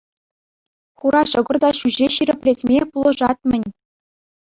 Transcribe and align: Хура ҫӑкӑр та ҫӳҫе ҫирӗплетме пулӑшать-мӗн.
Хура 1.03 1.21
ҫӑкӑр 1.33 1.57
та 1.65 1.69
ҫӳҫе 1.83 2.07
ҫирӗплетме 2.17 2.81
пулӑшать-мӗн. 2.91 3.63